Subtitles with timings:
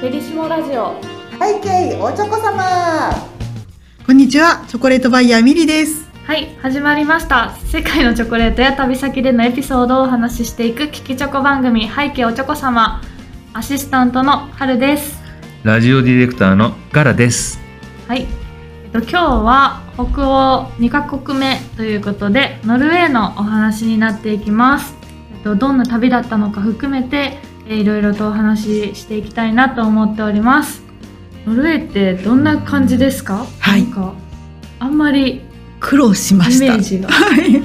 [0.00, 1.00] ペリシモラジオ。
[1.40, 3.10] 背景おちょこ様。
[4.06, 6.10] こんにちは、チョコレートバイヤーミリです。
[6.26, 7.56] はい始まりました。
[7.66, 13.00] 世界のチョコレートや旅先でのエピソードをお話ししていく聞きチョコ番組背景おちょこ様。
[13.54, 15.22] アシスタントの春です。
[15.62, 17.60] ラジオディレクターのガラです。
[18.08, 18.43] はい、えっと、
[18.96, 24.94] 今日は北欧2カ国目ということでノルウェーのお話になっていきます、
[25.34, 30.84] えっと、どんな旅だったのか含めて、えーいろいろとお話ししていきたいなと思っております。
[31.44, 33.46] ノルウェーってどんな感じですか？
[33.58, 33.82] はい。
[33.82, 34.14] なんか
[34.78, 35.40] あんまり
[35.80, 36.74] 苦労しまイした。
[36.74, 37.08] メージが。
[37.08, 37.62] はい。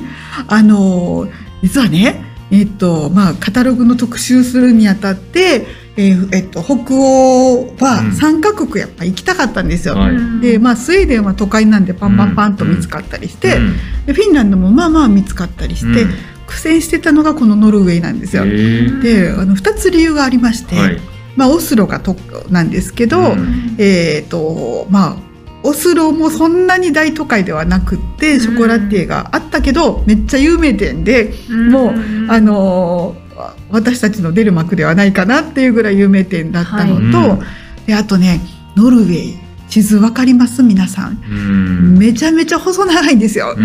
[0.48, 5.68] あのー実はね、えっと、まあ、カタログの特集するにあたって、
[6.00, 8.10] えーえっと、北欧はうん。
[8.12, 9.96] 3カ国やっぱ行きたかったんですよ。
[9.96, 10.12] はい。
[10.12, 13.76] うんで、まあ、スウェーデンは都会なんでパンパンパンと見つかったりして、うん。
[14.06, 16.12] でフィンランドもまあまあ見つかったりして、うん。
[16.48, 18.46] 苦戦してたのがこのノルウェーなんですよ。
[18.46, 20.98] で、あの、2つ理由がありまして、はい。
[21.36, 22.16] まあ、オスロがと
[22.50, 23.76] なんですけど、うん。
[23.78, 25.30] えっ、とまあ
[25.64, 31.94] オスロもそんなに大都会ではなくってショコラティエがあったけど、めっちゃ有名店で、もう
[32.30, 33.29] あのー
[33.70, 37.40] 私たちの出る幕ではないかなっていうぐらい有名店だったのと、はい
[37.88, 38.40] であとね
[38.76, 40.64] ノルウェー地図わかります？
[40.64, 41.98] 皆さん、うん。
[41.98, 43.56] めちゃめちゃ細長いんですよ。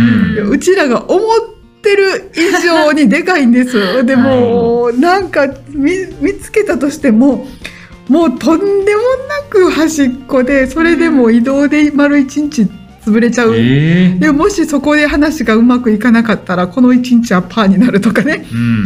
[0.48, 1.20] うちらが思っ
[1.82, 4.04] てる以上にでかいんです。
[4.04, 7.46] でも、なんか見見つけたとしても
[8.08, 12.66] もうとんでもなく端っこでそれでも移動で丸一日
[13.04, 13.54] 潰れちゃう。
[13.56, 18.84] えーでもしそこで話がうまくいかなかったらこの一日はパーになるとかねうん。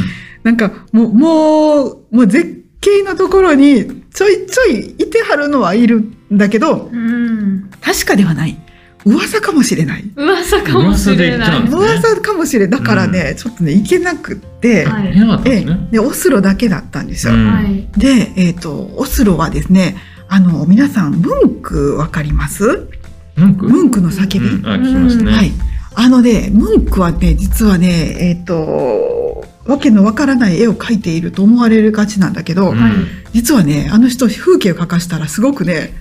[0.49, 7.71] なんかもうもうもう絶景のところにちょいちょいいてはるのはいるんだけどうん。
[7.83, 8.57] 確かではない。
[9.05, 10.11] 噂かもしれない。
[10.17, 11.69] 噂かもしれない。
[11.69, 12.81] 噂かもしれない。
[12.81, 15.13] だからね、ちょっとね行けなくって、はい。
[15.13, 15.61] いなかったんええ。
[15.61, 15.89] ですね。
[15.93, 17.35] でオスロだけだったんですよ。
[17.35, 17.47] うん。
[17.47, 17.87] はい。
[17.99, 19.97] で、えっとオスロはですね
[20.31, 22.89] あの皆さんムンクわかります？
[23.37, 23.69] ムンク？
[23.69, 24.67] ムンクの叫び、うん。
[24.67, 25.31] あ、聞きますね。
[25.31, 25.53] はい。
[25.95, 32.93] あのね、ムンクはね、実はね、えっ、と、わけのわからない絵を描いていると思われるがちなんだけど、うんはい
[33.34, 35.93] 実はね、あの人風景を描かしたらすごくね、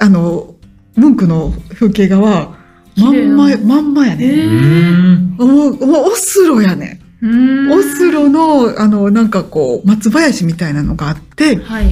[0.00, 0.56] あの、
[0.96, 2.58] ムンクの風景画は、
[2.96, 4.32] まんま、まんまやえね。
[4.42, 5.36] うん。
[5.38, 7.00] もう、もうオスロやね。
[7.22, 11.86] うんオスロの、あの、なんかこう、松林みたいなのがあって、はい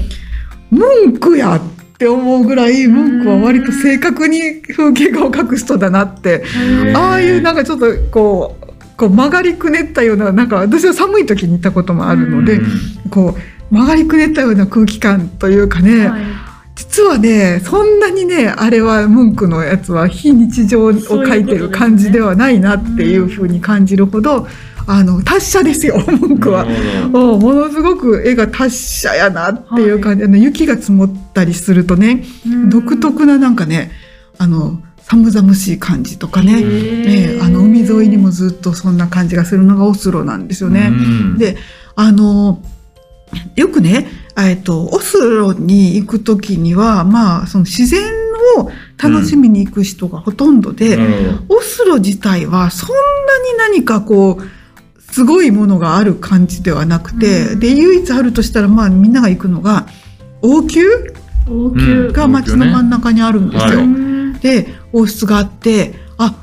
[0.71, 1.61] ムンクやっ
[1.99, 6.45] て思うぐらい、ムンクは割と正確に風景画を描く人だなって
[6.95, 8.68] ああいうなんかちょっとこう
[8.99, 12.61] こう曲がりくねったようななんか私は寒い時に行ったこともあるので、
[13.11, 13.37] こ
[13.71, 16.23] う曲がりくねったような空気感というかね、はい。
[16.75, 24.49] 実はねそんなにねあれはムンクのやつは非日常を描いてる感じではないなっていうふうに感じるほど、
[24.89, 26.65] あの達者ですよムンクは。
[26.65, 27.39] なるほど。
[27.39, 32.71] もうものすごく絵が達者やなっていう感じ、あの雪が積もったりするとね、うん。
[32.71, 33.93] 独特ななんかね
[34.39, 40.89] あの寒々しい感じとかね、あの海沿いにもずっとそんな感じがするのがオスロなんですよね。
[40.91, 41.39] うん。
[41.39, 41.57] で
[41.97, 42.63] あの
[43.57, 48.03] よくね、えっと、オスロに行く時には、まあ、その自然
[48.57, 48.71] を
[49.03, 51.57] 楽しみに行く人がほとんどで、なるほど。
[51.57, 57.61] オスロ自体はそんなに何かこう、すごいものがある感じではなくて、うん。
[57.61, 59.87] で、唯一あるとしたら、まあ、みんなが行くのが、
[60.43, 60.85] 王宮
[61.49, 62.13] 王宮。
[62.13, 63.69] が街の真ん中にあるんですよ。
[63.71, 63.77] はい。
[63.77, 64.09] うん
[64.41, 66.35] で王室があってあ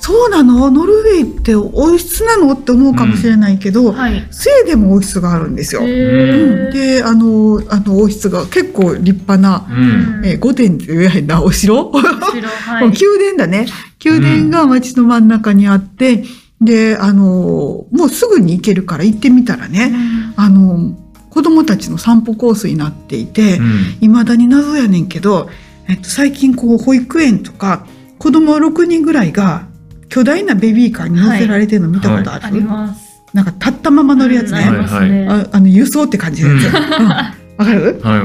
[0.00, 0.68] そうなの？
[0.68, 2.54] ノルウェーって王室なの？
[2.54, 4.26] って思うかもしれないけど、はい。
[4.32, 5.82] スウェーデンも王室があるんですよ。
[5.82, 6.72] へうーん。
[6.72, 10.26] であのあの王室が結構立派な、うん。
[10.26, 11.92] えー御殿って言えへんなお城？
[11.92, 12.88] 後ろはい。
[12.90, 13.66] 宮殿だね。
[14.04, 16.24] 宮殿が街の真ん中にあって、
[16.60, 19.94] であのもうすぐに行けるから行ってみたらね、
[20.34, 20.96] あの
[21.30, 23.98] 子供たちの散歩コースになっていて、うん。
[24.00, 25.48] いまだに謎やねんけど、
[25.88, 27.86] えっと、最近こう保育園とか
[28.18, 29.66] 子供6人ぐらいが
[30.08, 33.22] 巨大なベビーカーに乗せられてるの見たことある、あります。
[33.32, 35.26] なんか立ったまま乗るやつね、うんあね。
[35.28, 36.74] ああの輸送って感じのやつ、うん。
[36.74, 37.08] うん。
[37.08, 38.00] わかる？
[38.02, 38.20] はい。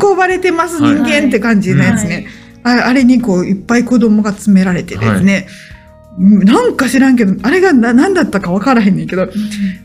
[0.00, 2.26] 運運ばれてますはい人間って感じのやつね、
[2.62, 9.28] ああれにこういっぱい子供が詰められてですね、うんなんか知らんけどあれがな何だったか分からへんねんけど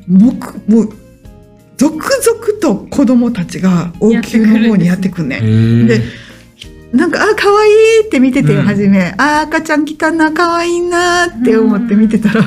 [0.07, 0.89] もくもう
[1.77, 5.87] 続々と子供たちが王宮の方にやってくんねへー。
[5.87, 6.01] で
[6.93, 8.67] なんか、あ、可愛いって見ててよ、うん。
[9.17, 12.43] あ、赤ちゃん来たな、可愛いなって思って見てたら、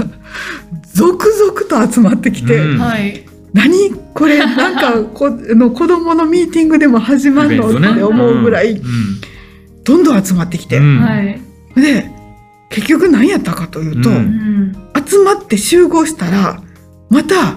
[0.94, 2.78] 続々と集まってきて、うん。
[2.78, 3.26] はい。
[3.52, 8.82] 何これ、 なんかこの子供のミーティングでも始まるのって思うぐらい、うん。
[9.84, 10.78] どんどん集まってきて。
[10.78, 11.00] うん。
[11.00, 11.40] はい。
[11.76, 12.10] で、
[12.70, 14.10] 結局何やったかというと、
[15.08, 16.62] 集まって集合したら、
[17.10, 17.56] また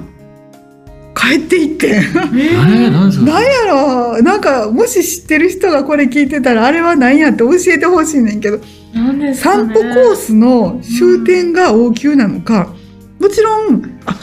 [1.30, 2.18] 帰っていってん。
[2.18, 4.22] あれなんですかなんやろ？
[4.24, 8.60] なんか、もし知ってる人がこれ聞いてたら、あれは何やって教えてほしいねんけど、
[8.94, 12.74] なんですかね散歩コースの終点が王宮なのか、
[13.20, 14.16] もちろん、あ、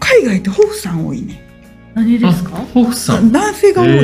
[0.00, 1.46] 海外ってホフさん多いね。
[1.94, 2.56] 何ですか？
[2.56, 3.30] あホフさん。
[3.30, 3.88] 男性が多い。
[3.90, 3.94] へ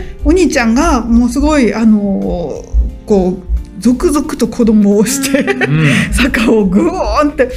[0.00, 3.42] えお兄ちゃんがもうすごい、あのーこう、
[3.78, 5.86] 続々と子供をして、ーうん。
[6.14, 7.50] 坂をグーンって、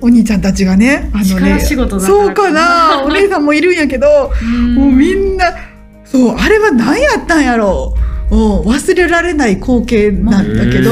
[0.00, 4.30] お兄ちゃんたちがね、あの力ね、仕事だからそうかな、 お姉さんもいるんやけど、
[4.74, 5.46] もうみんな、
[6.04, 8.06] そう、あれは何やったんやろう。
[8.28, 10.90] お忘れられない光景なんだけど、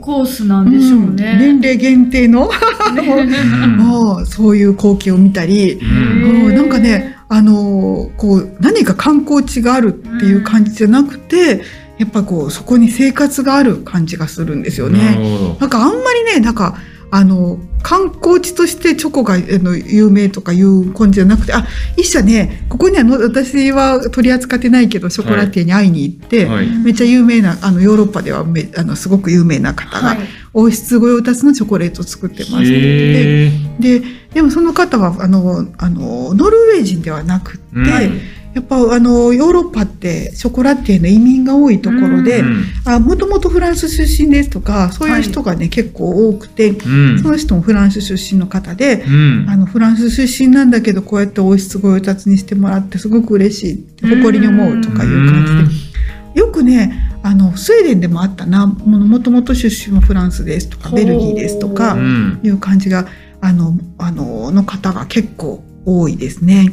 [0.00, 1.36] コースなんでしょううんね。
[1.38, 3.76] 年齢限定の、うん。
[3.76, 6.54] もうそういう光景を見たり、うん。
[6.54, 11.62] なんかね、あのーこう、何か観光地があるっていう感じじゃなくて、
[11.98, 15.56] やっぱこう、そこに生活がある感じがするんですよね。
[15.58, 16.76] なんかあんまりね、なんか、
[17.10, 21.64] あの、観光地としてチョコがあの有名とかいう感じじゃなくて、あ、
[21.96, 26.66] 一社ね、ここにはの私は取り扱ってないけど、ショコラティエに会いに行って、はい。
[26.66, 30.18] めっちゃ有名な、あの、ヨーロッパではめあのすごく有名な方が、はい。
[30.52, 32.64] 王室御用達のチョコレートを作ってます。
[32.64, 34.02] でで、
[34.34, 38.20] でもその方は、あの、あの、ノルウェー人ではなくって、うん
[38.56, 47.18] やっぱあの、ヨーロッパってショコラティエの移民が多いところで、もともとフランス出身ですとか、そういう人がね、結構多くて、うん。
[47.22, 49.46] その人もフランス出身の方で、うん。
[49.46, 62.40] あの、フランス出身なんだけど、こうやって王室御用達にしてもらってすごく嬉しい、誇りに思うとかいう感じで、よくね、あの、スウェーデンでもあったな、ももともと出身はフランスですとか、ベルギーですとうか、ん。
[62.42, 63.06] いう感じが、
[63.42, 66.72] あの、あの、の方が結構多いですね。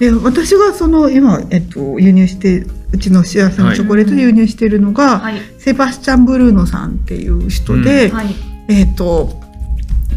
[0.00, 5.34] で、私がその、今、えっと、輸入して、うちの幸せのチョコレートで輸入しているのが、はい。
[5.58, 8.34] セバスチャン・ブルーノさんっていう人で、はい。
[8.68, 9.38] えっと、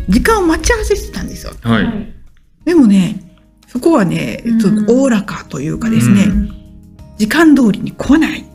[0.07, 1.51] 時間を待ち合わせしてたんですよ。
[1.61, 2.13] はい。
[2.63, 3.19] でもね、
[3.67, 6.49] そこはね、えっとうん、おおらかというかですね、う
[7.17, 8.45] 時間通りに来ない。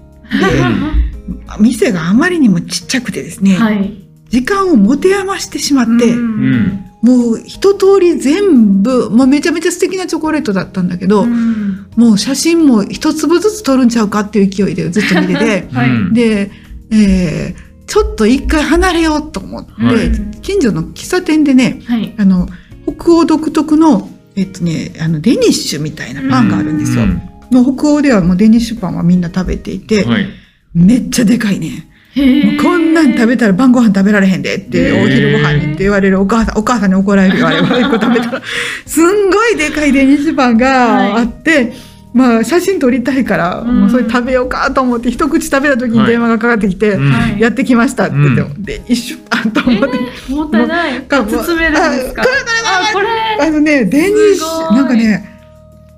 [1.60, 3.92] 店があまりにもちっちゃくてですね、はい。
[4.30, 16.50] 時間を持て余してしまって、うんもう一通り全部、もうめちゃめちゃ素敵なチョコレートだったんだけど、うんもう写真も一粒ずつ撮るんちゃうかっていう勢いでずっと見てて、はいうんで、
[16.92, 20.12] えーちょっと一回離れようと思って、はい
[20.42, 22.14] 近所の喫茶店でね、はい。
[22.18, 22.46] あの、
[22.86, 27.04] 北欧独特の、えっとね、あの、デニッシュみたいなパンがあるんですよ。
[27.04, 30.28] うんもう北欧ではもうデニッシュパンはみんな食べていて、はい。
[30.74, 31.87] めっちゃでかいね。
[32.14, 37.78] こんなん食べたら晩ご飯食べられへんでってお昼ご飯にって言われるお母さん、お母さんに怒られるよ、あれは。
[37.78, 38.42] 一個食べたら。
[38.86, 41.72] すんごいでかいデニッシュパンがあって、
[42.14, 46.98] まあ写真撮りたいから、うんもうそれ食べようかと思って一口食べた時に電話がかかってきて、
[47.38, 51.02] やってきましたって言って、うで、一瞬パンと思って、えーもったいない。
[51.02, 52.22] 包めるんですか？
[52.22, 53.46] あこれあ、これ。
[53.46, 54.76] あのね、デニッシュ、い。
[54.76, 55.28] なんかね、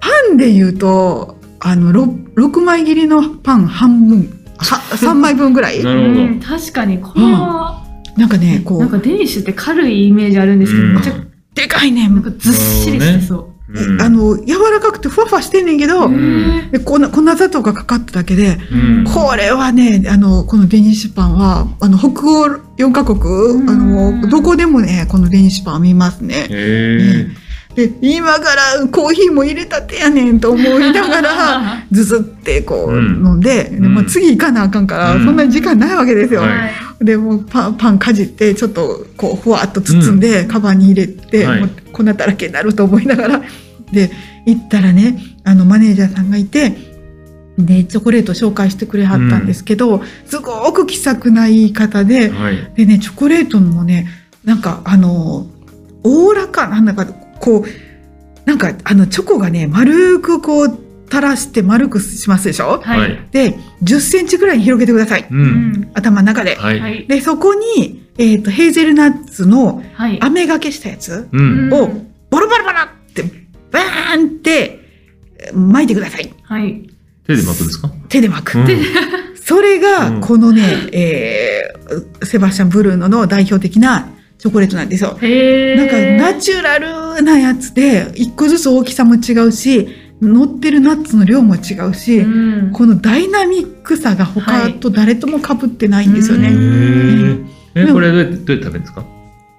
[0.01, 4.25] パンで言うと、あの、6, 6枚切りのパン半分、は
[4.61, 5.83] 3枚分ぐらい？
[5.83, 6.21] なるほど。
[6.23, 7.83] うん確かに、これは、
[8.17, 10.95] なんかね、こう、なんかデニッシュって軽いイメージあるんですけど、うん。
[10.95, 11.13] めっちゃ、
[11.55, 12.09] でかいね。
[12.09, 13.47] なんかずっしりしてそう。
[13.73, 14.03] うん。
[14.03, 16.71] あの、柔らかくてふわふわしてんねんけど、ん。
[16.73, 19.05] で粉粉砂糖がかかっただけで、うん。
[19.05, 22.47] これはね、あの、このデニッシュパンは、あの、北欧
[22.79, 24.21] 4カ国、あうん。
[24.23, 26.47] の、どこでもね、このデニッシュパンを見ますね。
[26.51, 27.29] へで、
[28.01, 33.41] 今からコーヒーも入れたてやねんと思いながら、 ずずってこううん飲ん。
[33.41, 35.25] で、でもう次行かなあかんから、うん。
[35.25, 36.41] そんなに時間ないわけですよ。
[36.43, 36.49] は
[37.01, 37.05] い。
[37.05, 41.61] で、もうパン、パンかじって、ちょっとこう、ふわっと包んで、カバンに入れて、はい。
[41.61, 43.43] もう粉だらけになると思いながら、
[43.93, 44.11] で、
[44.47, 46.77] 行ったらね、あの、マネージャーさんがいて、
[47.59, 52.73] で、チョコレート紹介してくれはったんですけど、すごく気さくな言い方でー、はい。
[52.75, 54.09] でね、チョコレートもね、
[54.45, 55.47] なんか、あの、
[56.03, 57.07] おおらか、なんだか、
[57.41, 60.79] こう、なんか、あの、チョコがね、丸くこう、
[61.11, 62.81] 垂らして丸くしますでしょ？
[62.85, 63.01] はい。
[63.01, 63.29] はい。
[63.33, 65.27] で、10センチぐらいに広げてください。
[65.29, 65.35] う。
[65.35, 65.43] うん
[65.73, 65.91] ん。
[65.95, 66.55] 頭の中で。
[66.55, 66.67] は。
[66.69, 67.07] はいい。
[67.09, 70.19] で、そこに、えっ、と、ヘーゼルナッツのはい。
[70.23, 71.73] 飴がけしたやつうん。
[71.73, 71.89] を、
[72.31, 73.25] ボロボロボロって、
[73.73, 74.79] バーンって、
[75.55, 76.33] 巻いてください。
[76.43, 76.89] はい。
[77.27, 77.89] 手で巻くですか？
[78.09, 78.59] 手で巻く。
[78.59, 78.67] うん
[79.43, 84.09] それが、うんこのね、えーセバスチャン・ブルーノの代表的な
[84.41, 85.19] チョコレートなんですよ。
[85.21, 89.89] へなんかーナチュラルなやつで、一個ずつ大きさも違うし、
[90.23, 92.73] 乗ってるナッツの量も違うし、うん。
[92.73, 96.49] このダイナミックさが他と誰とも被ってないんですよね。
[96.49, 96.57] はい。
[97.75, 97.87] え。
[97.89, 99.05] え、これどうやってどうやって食べるんですか？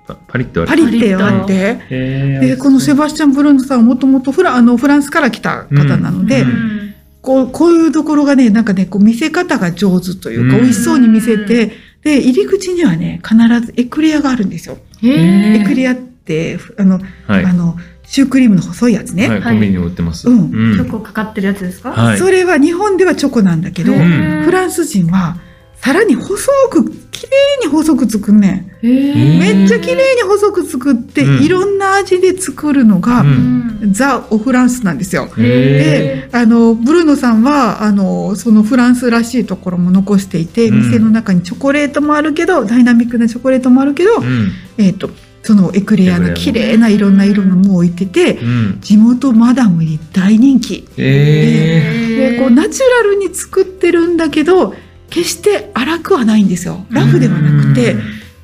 [0.07, 1.79] パパリッとパリって割って。
[1.89, 6.93] へで、このセバスチャン・ブルーノさんはもともとフラあのフランスから来た方なので、ううん。
[7.21, 10.63] こうこういうところがね、なんかね、こう見せ方が上手というか、うん。
[10.63, 11.71] 美味しそうに見せて、
[12.03, 14.77] で、入り口にはね、必ずエクレアがあるんですよ。
[15.03, 17.53] エクレアって、あの、はいあ。
[17.53, 19.29] の、シュークリームの細いやつね。
[19.29, 20.27] はい、コンビニに売ってます。
[20.27, 21.91] うんチョコかかってるやつですか？
[21.91, 25.37] はいそれは日本ではチョコなんだけど、フランス人は
[25.81, 26.35] さらに細
[26.69, 28.85] く、綺麗に細く作んねん。
[28.85, 35.27] めっちゃ綺麗に細く作って、うんいろんな味で作るのが、うんザ・オフランスなんですよ。
[35.39, 44.51] へで、あの、ブルーノさんは、あの、そのフランスらしいところも残していて、うん店の中にチョコレートもあるけど、ダイナミックなチョコレートもあるけど、うん。
[44.77, 45.09] えっ、と、
[45.41, 48.77] そのエクレアの綺麗ないろんな色のも置いてて、うん。
[48.81, 50.87] 地元マダムに大人気。
[50.97, 54.75] えで、こう、ナチュラルに作ってるんだけど、
[55.11, 56.85] 決して粗くはないんですよ。
[56.89, 57.95] ラフではなくて、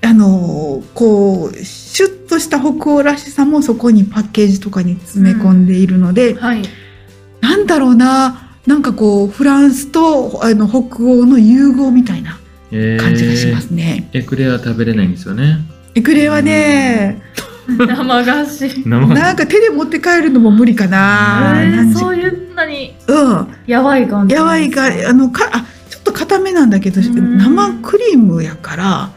[0.03, 6.61] あのこうシュッとした北欧らしさもそこにパッケージとかに詰め込んでいるので、はい。
[7.41, 12.99] なんだろうななんかこうフランスとあの北欧の融合みたいなー。
[12.99, 14.09] 感じがしますね。
[14.13, 15.59] エクレア食べれないんですよね。
[15.95, 17.21] エクレアはね、
[17.67, 18.83] 生菓子。
[18.85, 21.61] 生なんか手で持って帰るのも無理かな。
[21.63, 25.65] えーそういうのにうん、やばい感じやばいがあのかあ
[26.07, 29.09] と固めなんだけどうん生クリームやから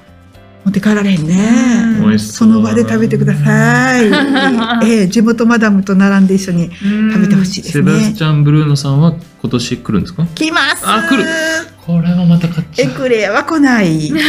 [0.65, 2.19] 持って帰られへんね。
[2.19, 4.05] その場で食べてください。
[4.87, 6.71] ええ地元マダムと並んで一緒に
[7.13, 8.15] 食べてほしいですセバスね。
[8.15, 10.27] チャン・ブルーノさんは今年来るんですか？
[10.35, 10.83] 来ます。
[10.85, 11.25] あ来る
[11.81, 12.93] これはまた買っちエゃう。
[12.93, 14.13] クレアは来ない。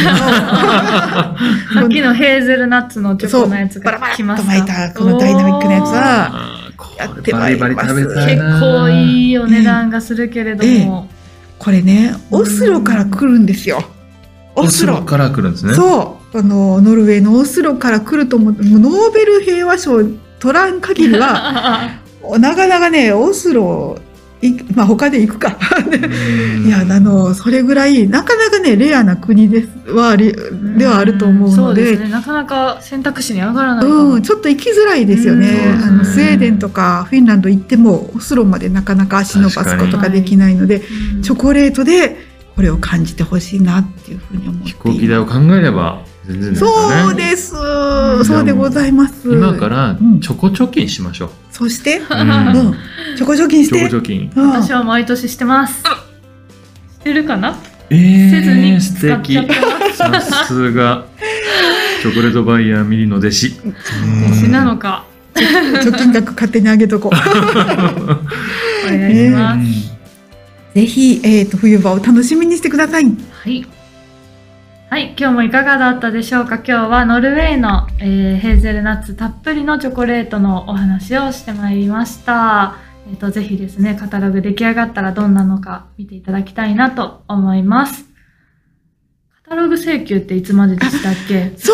[1.73, 6.31] さっきのヘーゼルナッツのチョコのやつバラバラっとが来ました巻いたこのダイナミックなやつは
[6.97, 8.59] やってれバリまいりますバリ食べたい結な。
[8.59, 11.09] 構いいお値段がするけれども、
[11.61, 13.83] これね、オスロから来るんですよ。
[14.55, 15.03] オオスロ。
[15.03, 15.75] から来るんですね。
[15.75, 16.39] そう。
[16.39, 20.03] あの、ノルウェーのオスロから来ると思って、ノーベル平和賞
[20.39, 21.99] 取らん限りは、
[22.39, 23.99] なかなかね、オスロ、
[24.41, 25.57] いまあ他で行くか。
[25.87, 26.65] うん。
[26.67, 30.35] いや、あの、それぐらい、なかなかね、レアな国ですは、れ
[30.77, 32.09] ではあると思うので、そうですね。
[32.09, 35.75] なかなか選択肢に上がらないうん、ちょっと行きづらいですよね。
[35.77, 35.83] うん。
[35.83, 40.83] あのスウェーデンとかフィンランド行っても、オスロまでなかなか足伸ばすことができないので、
[41.15, 42.17] うんチョコレートで
[42.55, 46.59] これを感じてほしいなっていうふうに思ってい飛行機代を考えれば全然ね。
[46.59, 49.31] そうです、んそうでございます。
[49.31, 50.19] 今からうん。
[50.19, 51.29] チョコ貯金しましょう。
[51.61, 52.75] そして、ううんん、
[53.15, 53.89] チョコ貯金しチョて。
[53.91, 54.31] コ貯金。
[54.35, 57.55] うん私は毎年してますしてるかな、
[57.91, 61.05] えせずに素使っちゃさすが。
[62.01, 63.53] チョコレートバイヤーミリの弟子。
[64.25, 67.15] 私なのか貯金額勝手に上げとこう。
[68.87, 69.93] お願いします、
[70.73, 73.03] ぜひ、えっ、と、冬場を楽しみにしてください。
[73.03, 73.63] はい。
[74.93, 76.55] はい、今日もいかがだったでしょうか？
[76.55, 82.75] 今日はノルウェーの、えーヘーゼルナッツたっぷりのチョコレートのお話をしてまいりました。
[83.09, 88.03] えっ、と、ぜひですね、カタログ出来上がったらどんなのか見ていただきたいなと思います。
[89.45, 91.53] カタログ請求っていつまででしたっけ？
[91.55, 91.71] そ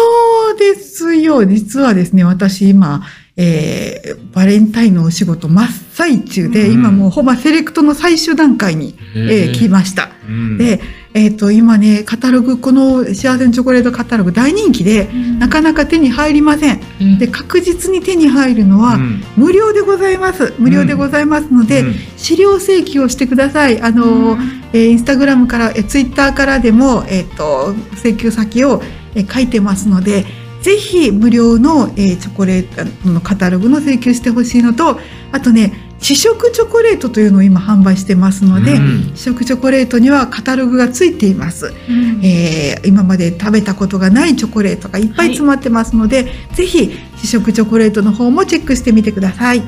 [0.53, 1.43] うですよ。
[1.43, 3.01] 実はですね、私今、
[3.35, 10.11] えーバレンタインのお仕事真っ最中で、うん今もうほぼセレクトの最終段階に、えー来ました。
[10.29, 10.79] うんで、
[11.17, 15.09] えっ、と、今ね、カタログ、この幸せのチョコレートカタログ大人気で、
[15.39, 17.17] なかなか手に入りません。
[17.17, 20.53] で、確実に手に入るのは、うん無料でございます。
[20.59, 23.81] 無料でございますので、うん資料請求をしてください。
[23.81, 24.37] あの、
[24.73, 28.81] えーインスタグラムから、えーツイッターからでも、えっ、と、請求先を、
[29.15, 30.25] えー書いてますので、
[30.61, 34.99] ぜひ無料の、えーチョコレートのカタログの請求してほしいのと、
[35.31, 39.15] あとね、試食チョコレートというのを今販売してますので、うん。
[39.15, 41.73] 試食チョコレートにはカタログがついています。
[41.89, 42.23] うん。
[42.23, 49.63] えー今まで食べたことがないチョコレートがいっぱい詰まってますので、ぜひ試食チョコレートの方もチェックしてみてください。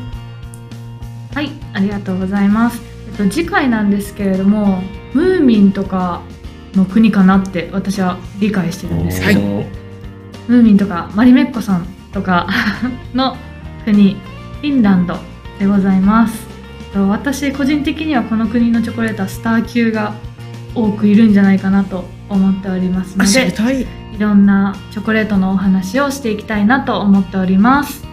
[1.33, 2.81] はい、ありがとうございます。
[3.11, 4.81] えっと、次回なんですけれども、
[5.13, 6.21] ムーミンとか
[6.75, 9.21] の国かなって私は理解してるんです。
[9.21, 9.65] けど、おー。
[10.47, 12.47] ムーミンとかマリメッコさんとか
[13.13, 13.35] の
[13.85, 14.13] 国、
[14.61, 15.17] フィンランド
[15.59, 16.47] でございます。
[16.87, 20.13] えっと私、個人的にはこの国のチョコレートはスター級が
[20.73, 23.81] 多くいるんじゃないかなと思っておりますので、たい。
[23.81, 23.87] い
[24.17, 28.07] ろんなチョコレートのお話をしていきたいなと思っております。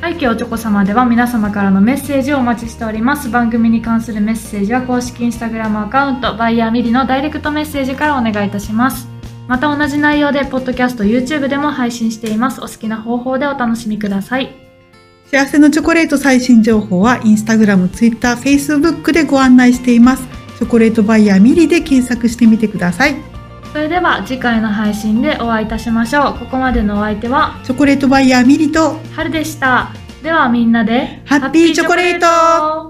[0.00, 3.28] はい、今日おチョコ様では皆様からのメッセージをお待ちしております。
[3.28, 9.08] 番組に関するメッセージは公式インスタグラムアカウント、バイヤーミリのダイレクトメッセージからお願いいたします。
[9.46, 12.60] また同じ内容で、ポッドキャスト、YouTube でも配信しています。
[12.60, 14.69] お好きな方法でお楽しみください。
[15.30, 20.26] 幸せのチョコレート最新情報はインスタグラム、ツイッター、フェイスブックでご案内しています。
[20.58, 23.14] チョコレートバイヤーミリで検索してみてください。
[23.72, 26.38] それでは次回の配信でお会いいたしましょう。
[26.40, 29.92] ここまでのお相手は、チョコレートバイヤーミリと春でした。
[30.20, 32.89] ではみんなで、ハッピーチョコレートハッピーチョコレート